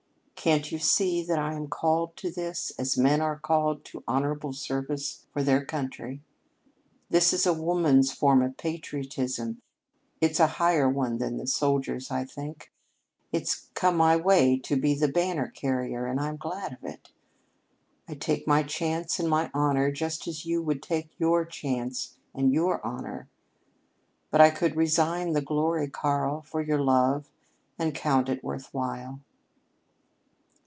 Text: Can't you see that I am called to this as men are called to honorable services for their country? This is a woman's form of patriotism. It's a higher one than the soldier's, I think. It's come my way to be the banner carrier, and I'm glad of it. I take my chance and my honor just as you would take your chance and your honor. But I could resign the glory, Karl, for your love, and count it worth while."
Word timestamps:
Can't 0.43 0.71
you 0.71 0.79
see 0.79 1.21
that 1.27 1.37
I 1.37 1.53
am 1.53 1.67
called 1.67 2.15
to 2.17 2.31
this 2.31 2.71
as 2.79 2.97
men 2.97 3.21
are 3.21 3.37
called 3.37 3.85
to 3.85 4.03
honorable 4.07 4.53
services 4.53 5.27
for 5.31 5.43
their 5.43 5.63
country? 5.63 6.23
This 7.11 7.31
is 7.31 7.45
a 7.45 7.53
woman's 7.53 8.11
form 8.11 8.41
of 8.41 8.57
patriotism. 8.57 9.61
It's 10.19 10.39
a 10.39 10.47
higher 10.57 10.89
one 10.89 11.19
than 11.19 11.37
the 11.37 11.45
soldier's, 11.45 12.09
I 12.09 12.25
think. 12.25 12.71
It's 13.31 13.69
come 13.75 13.95
my 13.97 14.15
way 14.15 14.57
to 14.57 14.75
be 14.75 14.95
the 14.95 15.07
banner 15.07 15.47
carrier, 15.47 16.07
and 16.07 16.19
I'm 16.19 16.37
glad 16.37 16.73
of 16.73 16.83
it. 16.85 17.11
I 18.07 18.15
take 18.15 18.47
my 18.47 18.63
chance 18.63 19.19
and 19.19 19.29
my 19.29 19.51
honor 19.53 19.91
just 19.91 20.27
as 20.27 20.43
you 20.43 20.63
would 20.63 20.81
take 20.81 21.11
your 21.19 21.45
chance 21.45 22.15
and 22.33 22.51
your 22.51 22.83
honor. 22.83 23.29
But 24.31 24.41
I 24.41 24.49
could 24.49 24.75
resign 24.75 25.33
the 25.33 25.41
glory, 25.41 25.87
Karl, 25.87 26.41
for 26.41 26.63
your 26.63 26.81
love, 26.81 27.29
and 27.77 27.93
count 27.93 28.27
it 28.27 28.43
worth 28.43 28.73
while." 28.73 29.19